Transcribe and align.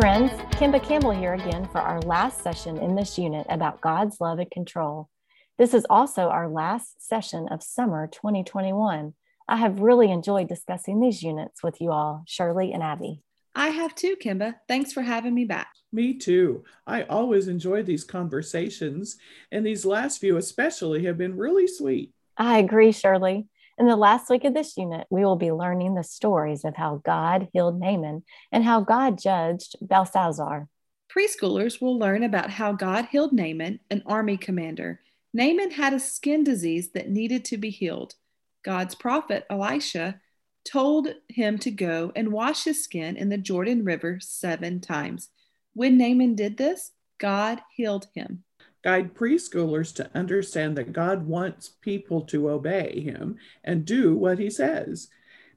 friends. 0.00 0.30
Kimba 0.52 0.82
Campbell 0.82 1.10
here 1.10 1.34
again 1.34 1.68
for 1.68 1.76
our 1.76 2.00
last 2.00 2.42
session 2.42 2.78
in 2.78 2.94
this 2.94 3.18
unit 3.18 3.46
about 3.50 3.82
God's 3.82 4.18
love 4.18 4.38
and 4.38 4.50
control. 4.50 5.10
This 5.58 5.74
is 5.74 5.86
also 5.90 6.30
our 6.30 6.48
last 6.48 7.06
session 7.06 7.48
of 7.50 7.62
summer 7.62 8.06
2021. 8.06 9.12
I 9.46 9.56
have 9.56 9.80
really 9.80 10.10
enjoyed 10.10 10.48
discussing 10.48 11.00
these 11.00 11.22
units 11.22 11.62
with 11.62 11.82
you 11.82 11.92
all, 11.92 12.24
Shirley 12.26 12.72
and 12.72 12.82
Abby. 12.82 13.20
I 13.54 13.68
have 13.68 13.94
too, 13.94 14.16
Kimba. 14.16 14.54
Thanks 14.68 14.90
for 14.90 15.02
having 15.02 15.34
me 15.34 15.44
back. 15.44 15.68
Me 15.92 16.14
too. 16.14 16.64
I 16.86 17.02
always 17.02 17.48
enjoy 17.48 17.82
these 17.82 18.04
conversations, 18.04 19.18
and 19.52 19.66
these 19.66 19.84
last 19.84 20.16
few, 20.16 20.38
especially, 20.38 21.04
have 21.04 21.18
been 21.18 21.36
really 21.36 21.66
sweet. 21.66 22.10
I 22.38 22.56
agree, 22.56 22.92
Shirley. 22.92 23.48
In 23.80 23.86
the 23.86 23.96
last 23.96 24.28
week 24.28 24.44
of 24.44 24.52
this 24.52 24.76
unit, 24.76 25.06
we 25.08 25.24
will 25.24 25.36
be 25.36 25.50
learning 25.50 25.94
the 25.94 26.04
stories 26.04 26.66
of 26.66 26.76
how 26.76 27.00
God 27.02 27.48
healed 27.54 27.80
Naaman 27.80 28.24
and 28.52 28.62
how 28.62 28.82
God 28.82 29.18
judged 29.18 29.76
Belshazzar. 29.80 30.68
Preschoolers 31.10 31.80
will 31.80 31.98
learn 31.98 32.22
about 32.22 32.50
how 32.50 32.72
God 32.72 33.06
healed 33.10 33.32
Naaman, 33.32 33.80
an 33.90 34.02
army 34.04 34.36
commander. 34.36 35.00
Naaman 35.32 35.70
had 35.70 35.94
a 35.94 35.98
skin 35.98 36.44
disease 36.44 36.90
that 36.92 37.08
needed 37.08 37.42
to 37.46 37.56
be 37.56 37.70
healed. 37.70 38.16
God's 38.62 38.94
prophet, 38.94 39.46
Elisha, 39.48 40.20
told 40.62 41.14
him 41.30 41.56
to 41.60 41.70
go 41.70 42.12
and 42.14 42.34
wash 42.34 42.64
his 42.64 42.84
skin 42.84 43.16
in 43.16 43.30
the 43.30 43.38
Jordan 43.38 43.82
River 43.82 44.18
seven 44.20 44.82
times. 44.82 45.30
When 45.72 45.96
Naaman 45.96 46.34
did 46.34 46.58
this, 46.58 46.92
God 47.16 47.62
healed 47.74 48.08
him 48.14 48.44
guide 48.82 49.14
preschoolers 49.14 49.94
to 49.96 50.10
understand 50.14 50.76
that 50.76 50.92
God 50.92 51.26
wants 51.26 51.68
people 51.80 52.22
to 52.22 52.50
obey 52.50 53.00
him 53.00 53.36
and 53.62 53.84
do 53.84 54.16
what 54.16 54.38
he 54.38 54.50
says. 54.50 55.08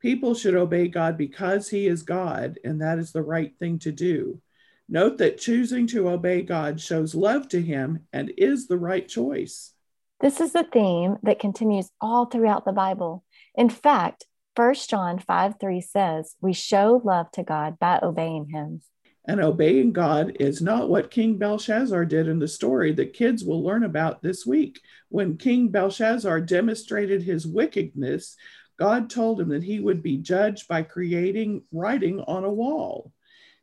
People 0.00 0.34
should 0.34 0.54
obey 0.54 0.88
God 0.88 1.16
because 1.16 1.68
he 1.68 1.86
is 1.86 2.02
God, 2.02 2.58
and 2.64 2.80
that 2.80 2.98
is 2.98 3.12
the 3.12 3.22
right 3.22 3.52
thing 3.58 3.78
to 3.80 3.92
do. 3.92 4.40
Note 4.88 5.18
that 5.18 5.38
choosing 5.38 5.86
to 5.88 6.08
obey 6.08 6.42
God 6.42 6.80
shows 6.80 7.14
love 7.14 7.48
to 7.48 7.60
him 7.60 8.06
and 8.12 8.32
is 8.36 8.68
the 8.68 8.78
right 8.78 9.08
choice. 9.08 9.72
This 10.20 10.40
is 10.40 10.54
a 10.54 10.64
theme 10.64 11.16
that 11.24 11.40
continues 11.40 11.90
all 12.00 12.26
throughout 12.26 12.64
the 12.64 12.72
Bible. 12.72 13.24
In 13.54 13.68
fact, 13.68 14.26
1 14.54 14.74
John 14.88 15.18
5 15.18 15.54
3 15.60 15.80
says, 15.80 16.36
We 16.40 16.52
show 16.52 17.02
love 17.04 17.30
to 17.32 17.42
God 17.42 17.78
by 17.78 17.98
obeying 18.02 18.48
him. 18.48 18.80
And 19.28 19.40
obeying 19.40 19.92
God 19.92 20.36
is 20.38 20.62
not 20.62 20.88
what 20.88 21.10
King 21.10 21.36
Belshazzar 21.36 22.04
did 22.04 22.28
in 22.28 22.38
the 22.38 22.46
story 22.46 22.92
that 22.92 23.12
kids 23.12 23.44
will 23.44 23.62
learn 23.62 23.82
about 23.82 24.22
this 24.22 24.46
week. 24.46 24.80
When 25.08 25.36
King 25.36 25.68
Belshazzar 25.68 26.42
demonstrated 26.42 27.22
his 27.22 27.44
wickedness, 27.46 28.36
God 28.78 29.10
told 29.10 29.40
him 29.40 29.48
that 29.48 29.64
he 29.64 29.80
would 29.80 30.02
be 30.02 30.18
judged 30.18 30.68
by 30.68 30.82
creating 30.82 31.64
writing 31.72 32.20
on 32.20 32.44
a 32.44 32.52
wall. 32.52 33.12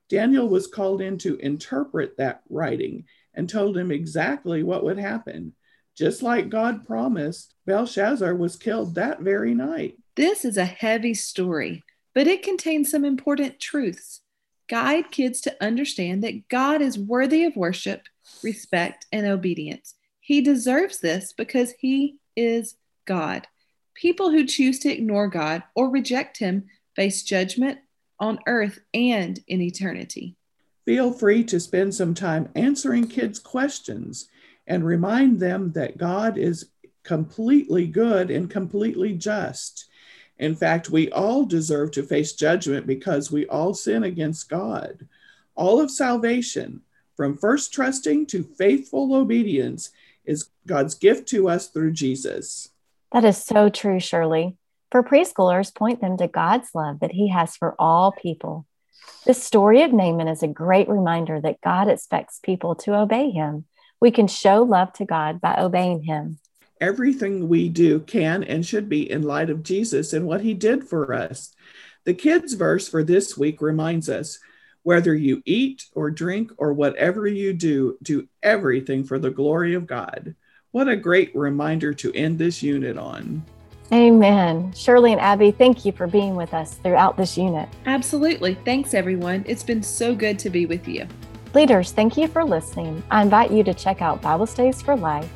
Daniel 0.09 0.49
was 0.49 0.67
called 0.67 1.01
in 1.01 1.17
to 1.19 1.37
interpret 1.37 2.17
that 2.17 2.41
writing 2.49 3.05
and 3.33 3.49
told 3.49 3.77
him 3.77 3.89
exactly 3.89 4.63
what 4.63 4.83
would 4.83 4.99
happen. 4.99 5.53
Just 5.95 6.21
like 6.21 6.49
God 6.49 6.85
promised, 6.85 7.53
Belshazzar 7.65 8.35
was 8.35 8.57
killed 8.57 8.95
that 8.95 9.21
very 9.21 9.53
night. 9.53 9.97
This 10.15 10.43
is 10.43 10.57
a 10.57 10.65
heavy 10.65 11.13
story, 11.13 11.83
but 12.13 12.27
it 12.27 12.43
contains 12.43 12.91
some 12.91 13.05
important 13.05 13.59
truths 13.59 14.21
guide 14.67 15.11
kids 15.11 15.41
to 15.41 15.63
understand 15.63 16.23
that 16.23 16.47
God 16.47 16.81
is 16.81 16.97
worthy 16.97 17.45
of 17.45 17.55
worship, 17.55 18.03
respect, 18.43 19.05
and 19.11 19.25
obedience. 19.25 19.95
He 20.19 20.41
deserves 20.41 20.99
this 20.99 21.33
because 21.33 21.73
He 21.79 22.17
is 22.35 22.75
God. 23.05 23.47
People 23.93 24.31
who 24.31 24.45
choose 24.45 24.79
to 24.79 24.91
ignore 24.91 25.27
God 25.27 25.63
or 25.75 25.89
reject 25.89 26.37
Him 26.37 26.65
face 26.95 27.23
judgment 27.23 27.79
on 28.19 28.39
earth 28.47 28.79
and 28.93 29.39
in 29.47 29.61
eternity. 29.61 30.35
Feel 30.85 31.11
free 31.11 31.43
to 31.45 31.59
spend 31.59 31.93
some 31.95 32.13
time 32.13 32.49
answering 32.55 33.07
kids' 33.07 33.39
questions 33.39 34.27
and 34.67 34.85
remind 34.85 35.39
them 35.39 35.71
that 35.73 35.97
God 35.97 36.37
is 36.37 36.69
completely 37.03 37.87
good 37.87 38.31
and 38.31 38.49
completely 38.49 39.13
just. 39.13 39.85
In 40.37 40.55
fact, 40.55 40.89
we 40.89 41.11
all 41.11 41.45
deserve 41.45 41.91
to 41.91 42.03
face 42.03 42.33
judgment 42.33 42.87
because 42.87 43.31
we 43.31 43.45
all 43.47 43.73
sin 43.73 44.03
against 44.03 44.49
God. 44.49 45.07
All 45.55 45.79
of 45.79 45.91
salvation, 45.91 46.81
from 47.15 47.37
first 47.37 47.71
trusting 47.71 48.25
to 48.27 48.43
faithful 48.43 49.13
obedience, 49.13 49.91
is 50.25 50.49
God's 50.65 50.95
gift 50.95 51.27
to 51.29 51.49
us 51.49 51.67
through 51.67 51.91
Jesus. 51.91 52.69
That 53.11 53.25
is 53.25 53.37
so 53.37 53.69
true, 53.69 53.99
Shirley. 53.99 54.57
For 54.89 55.03
preschoolers, 55.03 55.73
point 55.73 56.01
them 56.01 56.17
to 56.17 56.27
God's 56.27 56.69
love 56.73 56.99
that 57.01 57.11
He 57.11 57.29
has 57.29 57.55
for 57.55 57.75
all 57.77 58.11
people. 58.11 58.65
The 59.25 59.33
story 59.33 59.83
of 59.83 59.93
Naaman 59.93 60.27
is 60.27 60.43
a 60.43 60.47
great 60.47 60.89
reminder 60.89 61.39
that 61.41 61.61
God 61.61 61.87
expects 61.87 62.39
people 62.39 62.75
to 62.75 62.95
obey 62.95 63.29
Him. 63.29 63.65
We 63.99 64.11
can 64.11 64.27
show 64.27 64.63
love 64.63 64.93
to 64.93 65.05
God 65.05 65.39
by 65.39 65.55
obeying 65.59 66.03
Him 66.03 66.39
everything 66.83 67.47
we 67.47 67.69
do 67.69 68.01
can 68.01 68.43
and 68.43 68.65
should 68.65 68.89
be 68.89 69.09
in 69.09 69.23
light 69.23 69.49
of 69.49 69.63
Jesus 69.63 70.11
and 70.11 70.27
what 70.27 70.41
he 70.41 70.53
did 70.53 70.83
for 70.83 71.13
us. 71.13 71.55
The 72.03 72.13
kids' 72.13 72.55
verse 72.55 72.89
for 72.89 73.03
this 73.03 73.37
week 73.37 73.61
reminds 73.61 74.09
us 74.09 74.37
whether 74.83 75.15
you 75.15 75.41
eat 75.45 75.85
or 75.95 76.11
drink 76.11 76.51
or 76.57 76.73
whatever 76.73 77.25
you 77.25 77.53
do, 77.53 77.97
do 78.03 78.27
everything 78.43 79.05
for 79.05 79.17
the 79.17 79.31
glory 79.31 79.75
of 79.75 79.87
God. 79.87 80.35
What 80.71 80.89
a 80.89 80.97
great 80.97 81.33
reminder 81.33 81.93
to 81.93 82.13
end 82.13 82.37
this 82.37 82.61
unit 82.61 82.97
on. 82.97 83.45
Amen. 83.93 84.73
Shirley 84.73 85.13
and 85.13 85.21
Abby, 85.21 85.51
thank 85.51 85.85
you 85.85 85.93
for 85.93 86.05
being 86.07 86.35
with 86.35 86.53
us 86.53 86.73
throughout 86.75 87.15
this 87.15 87.37
unit. 87.37 87.69
Absolutely. 87.85 88.55
Thanks, 88.65 88.93
everyone. 88.93 89.45
It's 89.47 89.63
been 89.63 89.83
so 89.83 90.13
good 90.13 90.37
to 90.39 90.49
be 90.49 90.65
with 90.65 90.85
you. 90.85 91.07
Leaders, 91.53 91.93
thank 91.93 92.17
you 92.17 92.27
for 92.27 92.43
listening. 92.43 93.01
I 93.09 93.21
invite 93.21 93.51
you 93.51 93.63
to 93.63 93.73
check 93.73 94.01
out 94.01 94.21
Bible 94.21 94.47
Studies 94.47 94.81
for 94.81 94.97
Life 94.97 95.29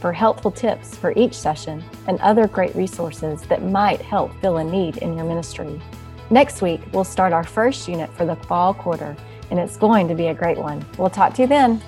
for 0.00 0.10
helpful 0.10 0.50
tips 0.50 0.96
for 0.96 1.12
each 1.16 1.34
session 1.34 1.84
and 2.06 2.18
other 2.20 2.48
great 2.48 2.74
resources 2.74 3.42
that 3.42 3.62
might 3.62 4.00
help 4.00 4.32
fill 4.40 4.56
a 4.56 4.64
need 4.64 4.96
in 4.98 5.14
your 5.16 5.26
ministry. 5.26 5.80
Next 6.30 6.62
week, 6.62 6.80
we'll 6.92 7.04
start 7.04 7.34
our 7.34 7.44
first 7.44 7.86
unit 7.86 8.10
for 8.14 8.24
the 8.24 8.36
fall 8.36 8.72
quarter, 8.72 9.14
and 9.50 9.60
it's 9.60 9.76
going 9.76 10.08
to 10.08 10.14
be 10.14 10.28
a 10.28 10.34
great 10.34 10.56
one. 10.56 10.82
We'll 10.96 11.10
talk 11.10 11.34
to 11.34 11.42
you 11.42 11.48
then. 11.48 11.82